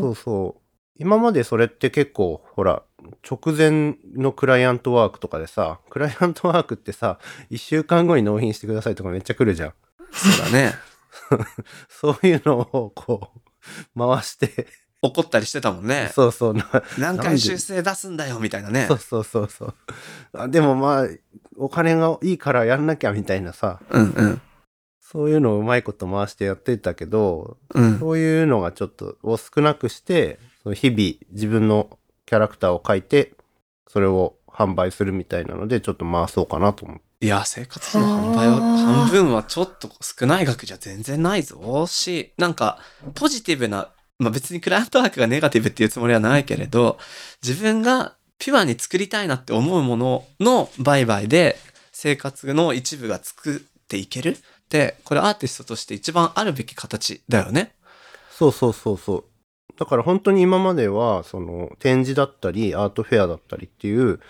[0.00, 0.60] そうそう。
[0.98, 2.82] 今までそれって結構、ほら、
[3.28, 7.18] 直前のクライアントワークとかでさ、クライアントワークってさ、
[7.50, 9.72] 一週間後に納品してくださいとかめっちゃ来るじゃん。
[10.12, 10.74] そうだね。
[11.88, 14.66] そういうのをこう、回して、
[15.00, 16.10] 怒ったりしてたもんね。
[16.12, 16.66] そうそうな、
[16.98, 18.94] 何回修正出すんだよ、みたいなねそ。
[18.94, 19.74] うそうそうそう。
[20.32, 21.06] あでもまあ、
[21.56, 24.40] お金がいいからやんなきゃみたいなさ、うんうん。
[25.00, 27.98] そういうのをうまいこと回してやってたけど、うん。
[28.00, 33.32] そういうのがちょっとを少なくして、その日々自分のキャラクターを描いて、
[33.86, 37.02] それを販売するみたいなので、ちょっと回そうかなと思って。
[37.20, 41.86] いや、生活費の販売は、はあ半分はちょっと少ない額じゃ全然ないぞ。
[41.86, 42.78] し、なんか、
[43.14, 46.98] ポジティブな、まあ別にクライアントワークがネガティブっていうつもりはないけれど、
[47.42, 51.58] 自分がピュアに作りたいなって思うものの売買で
[51.92, 54.36] 生活の一部が作っていけるっ
[54.68, 57.74] て、これアーティストとして一番あるべき形だよね。
[58.30, 59.24] そうそうそうそう。
[59.78, 64.20] だから本当に今までは、その展示だったり、アートフェアだったりっていう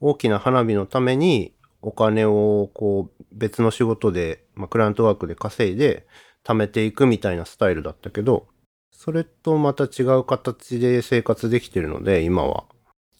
[0.00, 6.06] 大きな花火のためにお金をこう別の仕事で、まあ、クライアントワークで稼いで
[6.42, 8.46] 貯めていくみたいなスタイルだったけど、
[8.90, 12.64] それとまた違う形で生活できてるので、今は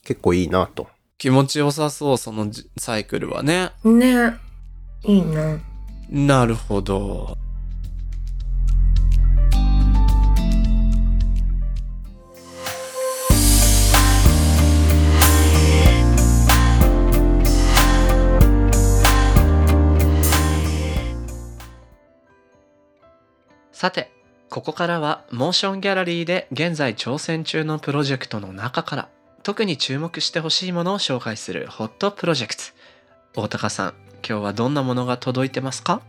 [0.05, 0.89] 結構いいなと。
[1.19, 3.73] 気持ちよさそう、そのじサイクルはね。
[3.85, 4.35] ね
[5.05, 5.59] いいな。
[6.11, 7.37] なるほど。
[23.85, 24.11] さて、
[24.49, 29.09] ここからはモーションギャラリーで現在挑戦中のプロジェクトの中から
[29.43, 32.63] 特に注目してほしいものを紹介するホットプロジェクト。
[33.43, 33.95] 大高さん、
[34.27, 36.01] 今日はどんなものが届いてますか？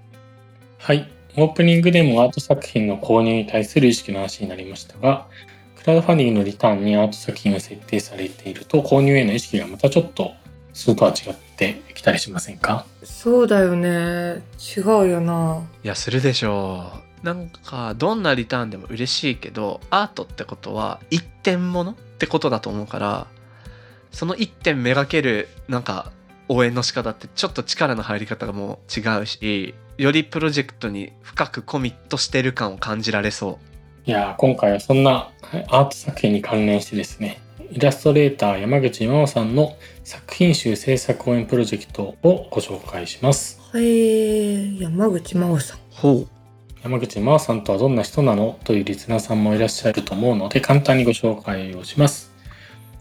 [0.77, 1.11] はい。
[1.35, 5.27] オープニングでもアート作品の購入に対する意識の話になりましたが、
[5.75, 10.31] クラウドファンディングのリターンにアート作品が設定されていると、購入への意識がまたちょっと、
[10.71, 12.85] それとは違ってきたりしませんか？
[13.03, 14.43] そうだよね。
[14.77, 15.61] 違うよな。
[15.83, 17.04] いや、するでしょう。
[17.25, 23.25] なんか、どんなリターンでも嬉しいけど、アートってことは一点物ってことだと思うから、
[24.11, 26.11] その一点めがける、なんか、
[26.47, 33.57] 応援の仕方ってちょっと力の入り方がもう違うし、よりプロジェクトに深くコミットしてる感を感じられそ
[34.05, 34.09] う。
[34.09, 43.59] いやー今回はそんなはいアート作品に関連してですね、イラストレーター山口真央さんの作品集制作応援プロジェクトをご紹介します。
[43.73, 45.79] はい、山口真央さん。
[45.89, 46.34] ほう。
[46.85, 52.31] 山口真央さんとはどんな人なのというリスナーさんもいらっしゃると思うので簡単にご紹介をします。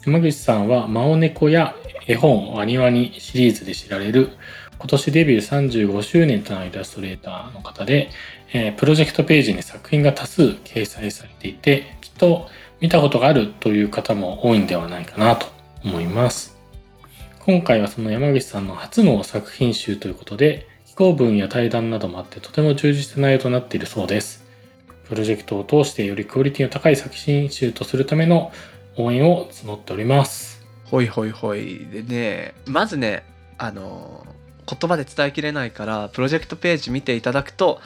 [0.07, 4.31] 山口さんは真央猫や絵本ワニワニシリーズで知られる
[4.79, 8.09] 今年デビュー35周年となるイラストレーターの方で
[8.55, 12.49] えプロジェクトページに作品が多数掲載されていて、きっと
[12.81, 15.47] 見たことがあるという方も多いんではないかなと
[15.85, 16.57] 思います。
[17.41, 24.45] 今回はその山口さんの初の作品集ということで、寄稿文や対談などもあってとても充実な内容となっているそうです。
[25.09, 28.53] プロジェクトを通してよりクオリティの高い作品集とするための
[28.97, 30.65] 応援を募っております。
[30.85, 33.25] ほいほいほいでねまずね
[33.59, 34.25] あの
[34.69, 37.81] 言葉で伝えきれないからプロジェクトページ見ていただくと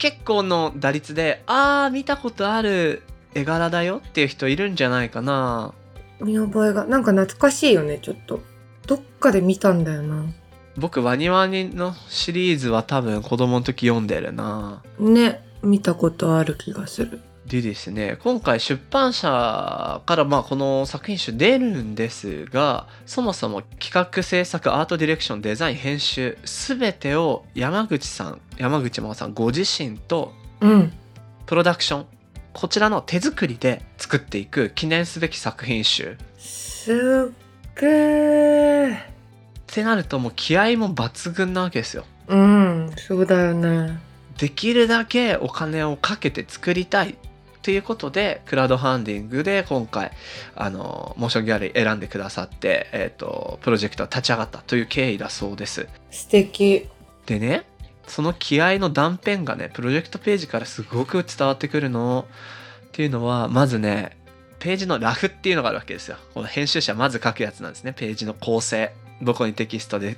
[0.00, 5.72] 結構の打率であー見たことある絵柄だよっていう人いるんじゃないかな
[6.20, 8.40] 見覚えが、なんか懐かしいよね、ちょっと。
[8.88, 10.26] どっかで見たんだよな。
[10.76, 17.20] 僕ワニワニのシリーズは多分子供の時読んでるなね、見たことある気がする。
[17.46, 30.92] でですね今回出版社からまあこの作品集出るんですがそもそも企画制作アートディレクションデザイン編集全てを山口さん山口真央さんご自身とうん。
[31.44, 32.06] プロダクション
[32.54, 39.13] こちらの手作りで作っていく記念すべき作品集すっげー。
[39.74, 42.04] ってなるともう気合も抜群なわけですよ。
[42.28, 43.98] うん、そうだよね。
[44.38, 47.16] できるだけお金をかけて作りたい
[47.60, 50.12] ということでクラウドファンディングで今回
[50.54, 55.88] あのモーションギャラリー選んでくださって、えー、とプロジェクトが立ち上がったという経緯だそうです。
[56.12, 56.88] 素敵。
[57.26, 57.64] でね
[58.06, 62.26] その気合の断片がねプロジェクトページからすごく伝わってくるの。
[62.86, 64.16] っていうのはまずね
[64.60, 66.16] ページのラフっていうのがあるわけですよ。
[66.32, 67.92] この編集者まず書くやつなんですね。
[67.92, 70.16] ページの構成どこにテキストで。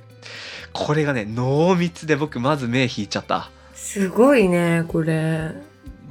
[0.73, 3.49] これがね濃密で僕まず目引いちゃった。
[3.73, 5.51] すごいね、これ。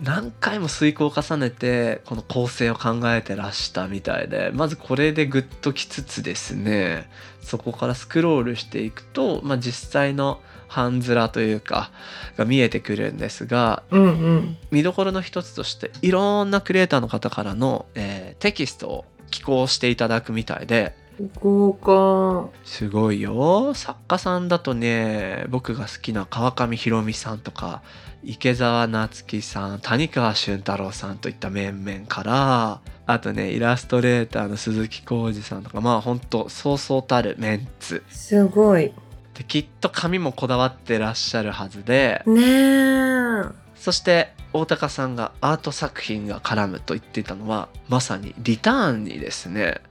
[0.03, 4.51] 何回も遂行を重ねてこの構成を考えてらしたみたいで。
[4.53, 7.09] まずこれでグッときつつですね。
[7.41, 11.91] そこからスクロールしていくと、まあ、実際の半面というか
[12.37, 14.57] が見えてくるんですがうんうん。
[14.71, 20.95] 見どころの一つとしていろんなクリエイターの方からの、えーテキストを寄稿していただくみたいで
[21.41, 22.51] 豪華。
[22.65, 27.83] すごいよ作家さんだとね僕が好きな川上弘美さんとか
[28.23, 38.93] 池澤夏樹さん谷川俊太郎さんといった面々からあとねイラストレーターの鈴木浩二さんとかまあほんとそうそうたるメンツすごい。
[39.35, 43.43] できっと紙もこだわってらっしゃるはずでねえ。
[43.77, 49.83] そして大高さんがアート作品が絡むと言っていたのはまさにリターンにですね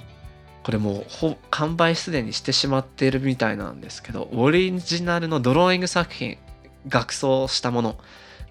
[0.66, 6.40] これもうほ完売すでにしてしまっているみたいなんですけどオリジナルのドローイング作品
[6.88, 7.98] 額装したもの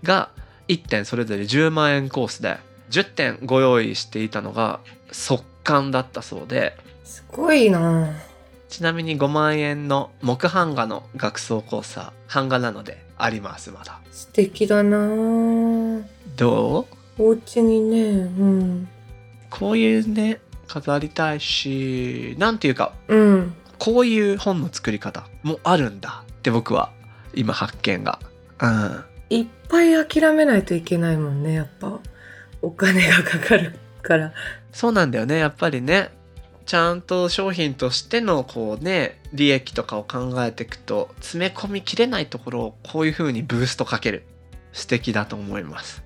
[0.05, 0.31] が
[0.69, 2.59] 1点それぞれ10万円コースで
[2.91, 4.79] 10点ご用意していたのが
[5.11, 6.77] 速乾だったそうで。
[7.03, 8.13] すごいな。
[8.69, 14.01] ちなみに5万円の木版画の額装コースは版画なのでありますまだ。
[14.13, 14.99] 素敵だな。
[16.37, 16.87] ど
[17.19, 17.23] う？
[17.23, 18.89] お家にね、うん。
[19.51, 23.55] こういうね飾りたいしなんていうかうん。
[23.79, 26.93] こういう本の作り方もあるんだって僕は
[27.35, 28.21] 今発見が
[28.61, 31.99] うんいっぱい諦めないといけないもんね、やっぱ。
[32.63, 34.33] お金がかかるから。
[34.73, 36.11] そうなんだよねやっぱりね
[36.67, 44.25] ちゃんと商品としてのこうね利益とかを考えていくと詰め込みきれないところをこういう風にブーストかける
[44.73, 46.03] 素敵だと思います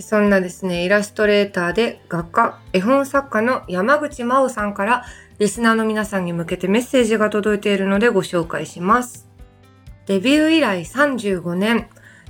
[0.00, 5.04] そんなですね、イラストレーターで画家、絵本作家の山口真央さんから、
[5.38, 9.28] リスナーの皆さんに向けてメッセージが届いているのでご紹介します。
[10.06, 11.88] デビュー以来35年、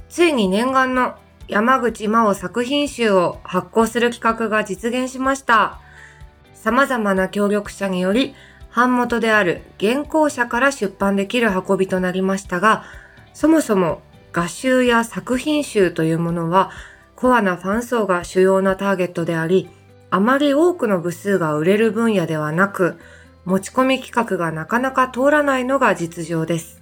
[0.09, 5.79] ついに念願の山口真央作品集を発行する企画が実現しました。
[6.55, 8.35] 様々な協力者により、
[8.75, 12.85] 版元である原稿者から出版できる運びとなりましたが、
[13.35, 14.01] そもそも
[14.33, 16.71] 画集や作品集というものは、
[17.21, 19.69] コアなファン層が主要なターゲットであり、
[20.09, 22.97] あまり多くの部数が売れる分野ではなく、
[23.45, 26.81] 持ち込み企画がなかなか通らないのが実情です。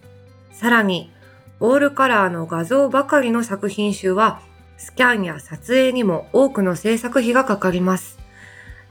[0.52, 1.10] さらに、
[1.58, 4.42] オールカラーの画像ばかりの作品集は、
[4.76, 8.18] スキャンや撮影にも多くの制作費がかかります。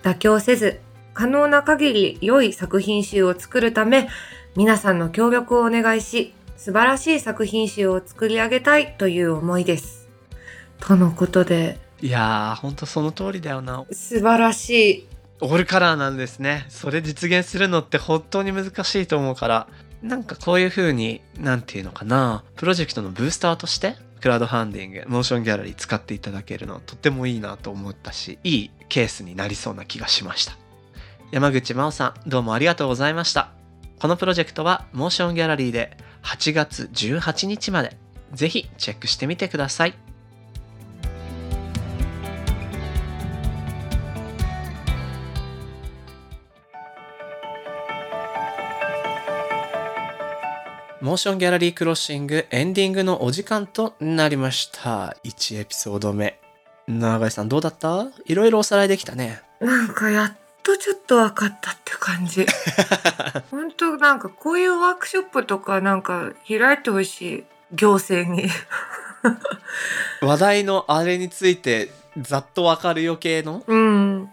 [0.01, 0.79] 妥協せず、
[1.13, 4.09] 可能な限り良い作品集を作るため、
[4.55, 10.04] 皆さんの協力をお願いし、素晴らしい作品集を作り上げたいという思いです。
[10.85, 13.83] とのことで、いやーほんとその通りだよな。
[13.91, 15.07] 素晴らしい。
[15.41, 16.67] オールカラーなんですね。
[16.69, 19.67] それ実現するのって本当に難しいと思うから。
[20.03, 22.43] なんかこういう風になんていうのかな。
[22.55, 30.55] プロジェクトのブースターとしてクラウドファンディングモーションギャラリー使っていただけるのとってもいいなと思ったしいいケースになりそうな気がしました。
[31.31, 33.49] 山口真央さんどうもありがとうございました。
[33.99, 37.97] このプロジェクトはモーションギャラリーで8月18日まで。
[38.33, 39.93] ぜひチェックしてみてください
[51.05, 55.15] モーションギャラリークロッシングエンディングのお時間となりました。
[55.23, 56.39] 1エピソード目。
[56.87, 58.07] 長井さんどうだった？
[58.25, 59.43] いろいろおさらいできたね。
[59.59, 60.33] なんかやっ
[60.63, 62.47] とちょっと分かったって感じ。
[63.51, 67.43] 本当なんかこういうワークショップとかなんか開いてほしい。
[67.75, 68.49] 行政に。
[70.23, 73.63] 話題のあれについてざっとわかるよ系の？
[73.67, 74.31] うん。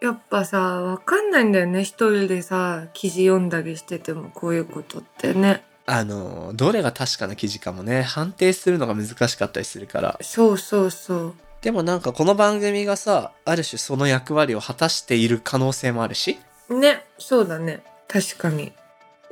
[0.00, 1.80] やっぱさ、わかんないんだよね。
[1.84, 5.62] 一人でさ、記事読んだりしててもこういうことってね。
[5.86, 10.18] あの、どれが確かな記事かもね、判定するのが難しかったりするから。
[10.22, 11.34] そうそうそう。
[11.60, 16.38] でもなんかこの番組がさ、ある種その役割を果たしている可能性もあるし。
[16.70, 17.82] ね、そうだね。
[18.08, 18.72] 確かに。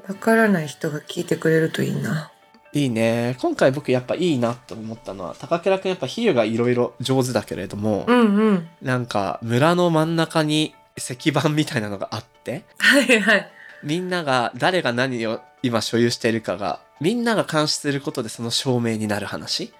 [0.08, 2.30] わからない人が聞いてくれるといいな。
[2.72, 3.36] いいね。
[3.40, 8.68] 今回僕やっぱいいなと思ったのは、高倉くんやっぱ比喩がいろいろ上手だけれども、うんうん。
[8.80, 13.52] なんか村の真ん中に石板みたいなのがあって、はいはい。
[13.82, 19.72] みんなが誰が何を今所有しているかが、みんなが監視することでその証明になる話？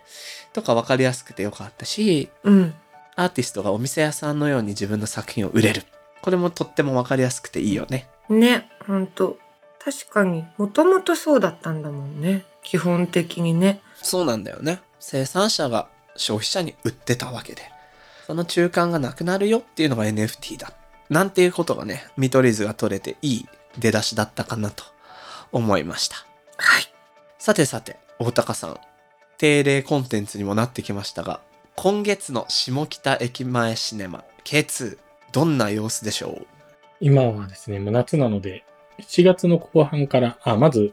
[0.53, 2.75] とか分かりやすくてよかったし、うん。
[3.17, 5.83] アーティストがお店屋さんのように自分の作品を売れる。
[6.23, 8.09] これもとっても分かりやすくていいよね。
[8.29, 9.39] ね、ほんと。
[9.85, 12.45] 確かに、もともとそうだったんだもんね。
[12.63, 13.81] 基本的にね。
[14.01, 14.81] そうなんだよね。
[15.01, 17.63] 生産者が消費者に売ってたわけで。
[18.27, 20.73] その中間がなくなるよっていうのが NFT だ。
[21.11, 23.47] なんていうことがね、見取り図が取れていい
[23.79, 24.85] 出だしだったかなと
[25.53, 26.17] 思いました。
[26.57, 26.85] はい。
[27.39, 28.81] さてさて、大高さん。
[29.39, 31.41] 定例コンテンツにもなってきましたが、
[31.77, 34.99] 今月の下北駅前シネマ K2、
[35.33, 36.47] どんな様子でしょう？
[37.01, 38.65] 今はですね、もう夏なので、
[39.01, 40.93] 7月の後半から、あ、まず、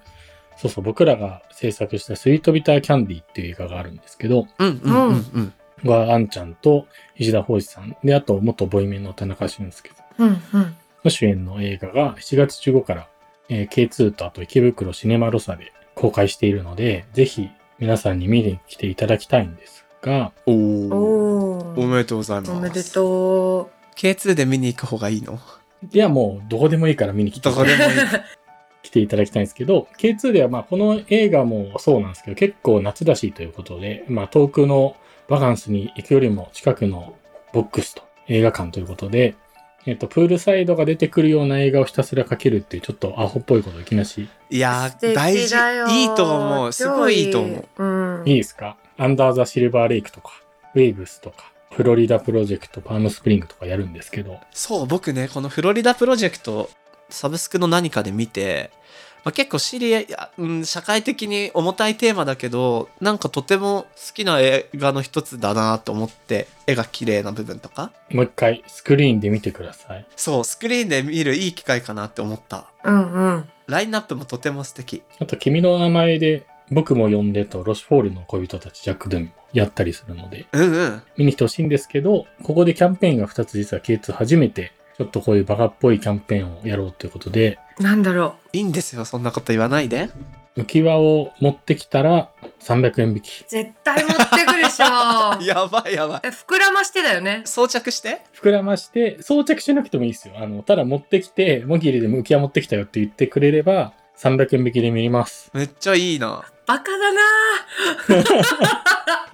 [0.58, 5.54] そうそう、僕らが制作したスイートビターキャンディっていう映画があるんですけど、うんうんうん
[5.84, 5.90] うん。
[5.90, 10.76] は、あんちゃんと石田浩二さん、で、あと、元ボイメンの田中俊介さんうんうん。
[11.04, 13.08] の主演の映画が7月15から、
[13.50, 20.94] えー K2 とあと池袋シネマロサで公開しているので、ぜひ皆さんに見に来ていただきたいんですが、おー。
[20.94, 20.98] お
[21.58, 21.88] おー。
[21.88, 22.52] めでとうございます。
[22.52, 25.40] おめでと K2 で見に行く方がいいの？
[25.92, 27.90] いや、もうどこでもいいから見に来てどこでもいい。
[28.82, 34.96] 来ていただきたいんですけど、K2 ではまあこの映画もそうなんですけど、結構夏だしということで、まあ遠くの
[35.28, 37.16] バカンスに行くよりも近くの
[37.54, 39.36] ボックスと映画館ということで、
[39.90, 45.56] えっと、プールサイドが出てくるような映画をひたすらかけるっていうちょっとアホっぽいことをいきなし、いや大事。
[45.90, 46.72] いいと思う。
[46.72, 47.68] すごいいいと思う。
[47.78, 47.90] 超いい。
[47.90, 48.24] うん。
[48.28, 48.78] いいですか？
[48.98, 50.32] アンダーザ・シルバーレイクとか、
[50.76, 56.70] ウェイブスとか、フロリダプロジェクト、パームスプリングとかやるんですけど、そう、僕ね、このフロリダプロジェクト、
[57.10, 58.72] サブスクの何かで見て、
[59.24, 67.92] まあ、結構シリア、いやうん、社会的に重たいテーマだけど、なんかとても好きな映画の一つだなと思って、絵が綺麗な部分とか。
[68.12, 70.06] もう一回スクリーンで見てください。
[70.16, 72.66] そう、スクリーンで見るいい機会かなって思った。
[72.84, 73.50] うんうん。
[73.68, 75.04] ラインナップもとても素敵。
[75.20, 81.02] あと、君の名前で僕も呼んでと、ロシュフォールの恋人たち、ジャック・ドゥンもやったりするので、うんうん。
[81.18, 90.10] 見に来てほしいんですけど、ここでキャンペーンが2つ実は K2 初めて、ちょっとこういうバカっぽいキャンペーンをやろうということで、なんだろいいんですよ、そんなこと言わないで。
[90.58, 93.44] 浮き輪を持ってきたら300円引き。
[93.44, 93.46] う。
[93.48, 94.86] 絶対持ってくでしょ。
[95.42, 96.22] やばいやばい。
[96.26, 97.44] え、膨らましてだよね。
[97.46, 98.20] 装着して？
[98.36, 100.34] 膨らまして、装着しなくてもいいですよ。
[100.38, 105.50] あの、ただ持ってきて、モギリでも浮き輪持ってきたよって言ってくれれば、300円引きで見れます。
[105.54, 106.44] めっちゃいいな。
[106.68, 107.22] バカだな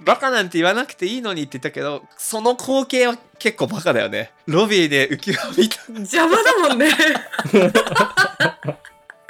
[0.00, 4.30] バカなんて言わなくていいのにって言ったけど、その光景は結構バカだよね。
[4.46, 5.82] ロビーで浮き輪見た。
[5.92, 6.88] 邪魔だもんね。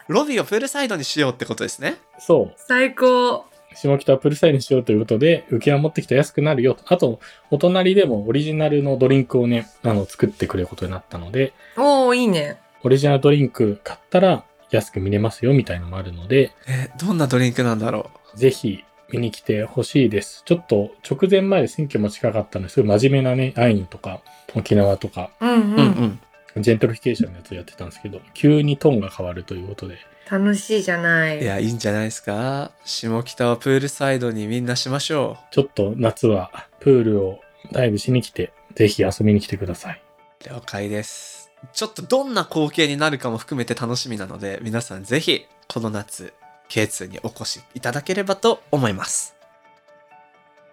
[0.08, 1.96] ロビーをプールサイドにしようってことですね。
[2.18, 2.54] そう。
[2.56, 3.46] 最高。
[3.74, 6.84] 下北をプルサイドにしようということで、浮き輪持ってきたら安くなるよと。
[6.86, 7.18] あと、
[7.50, 12.58] お隣でもオリジナルのドリンクをね、あの、作ってくれることになったので、おー、いいね。
[12.82, 20.42] オリジナルドリンク買ったら安く見れますよみたいのもあるので、え、どんなドリンクなんだろぜひ見に来てほしいです。
[20.44, 24.20] ちょっと直前まで選挙も近かったのですごい真面目なね、アイヌとか
[24.54, 25.54] 沖縄とか、うんう。
[25.54, 25.60] うん。
[25.84, 26.20] ん。
[26.58, 29.98] ジェントリフィケーションのやつをやってたんですけど、急にトーンが変わるということで、
[30.30, 31.40] 楽しいじゃない。
[31.40, 32.72] いや、いいんじゃないですか？
[32.84, 37.40] 下北をプールサイドにみんなしましょちょっと夏はプールを
[37.72, 40.02] ダイブしに来て、ぜひ遊びに来てください。
[40.46, 40.48] う。
[40.48, 41.35] 了解です。
[41.72, 46.32] ちょっとどんな光景になるかも含めて楽しみなので、皆さんぜひ、この夏、
[46.68, 49.36] K2 にお越しいただければと思います。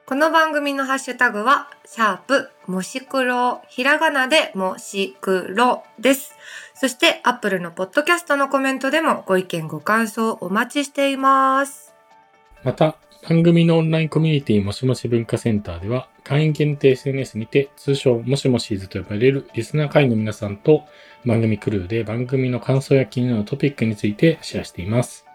[0.05, 6.35] この番組のハッシュタグは、シャープ、もしくろ、ひらがなでもしくろです。
[6.75, 11.93] そして、アップルのポッドキャストのコメントでもご意見ご感想お待ちしています。
[12.63, 20.83] また、番組のオンラインコミュニティもしもし文化センターでは、会員限定 SNS にて、通称もしもしーずと呼ばれるリスナー会員の皆さんと
[21.25, 25.25] 番組クルーで番組の感想や気になるトピックについてシェアしています。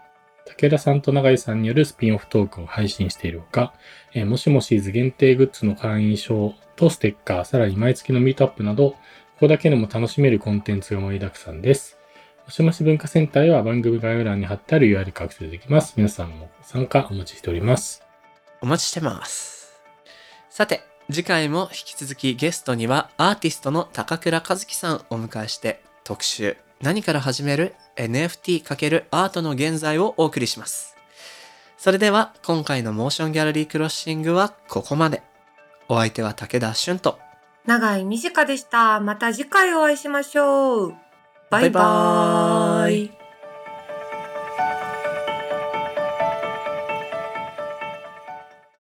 [0.57, 3.73] 武田さんと永井さんによるスピンオフトークを配信しているほか、
[4.13, 8.97] えーもしもしーず限定グッズの会員証とステッカー、さらに毎月のミートアップなど、こ
[9.41, 11.97] こだけでも楽しめるコンテンツが盛りだくさんです。
[12.45, 15.93] もしもし文化センターへは番組概要欄に貼ってある URL からアクセスできます。
[15.97, 18.03] 皆さんも参加お待ちしております。
[18.61, 19.58] お待ちしてます。
[20.49, 20.81] さて、
[21.11, 30.95] 次回も引き続きゲストにはアーティストの高倉和樹さんをお迎えして特集何から始める NFT× アートの現在をお送りします。
[31.77, 35.23] それでは今回のモーションギャラリークロッシングはここまで。
[35.87, 37.17] お相手は武田俊と
[37.65, 38.99] 長井美佳でした。
[38.99, 40.93] また次回お会いしましょう。
[41.49, 43.18] バイバーイ。